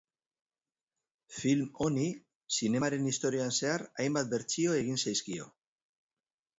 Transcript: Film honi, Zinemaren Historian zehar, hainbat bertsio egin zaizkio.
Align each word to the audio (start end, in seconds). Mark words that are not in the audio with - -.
Film 1.41 1.69
honi, 1.87 2.07
Zinemaren 2.57 3.07
Historian 3.13 3.55
zehar, 3.61 3.87
hainbat 4.05 4.35
bertsio 4.35 4.77
egin 4.83 5.03
zaizkio. 5.07 5.51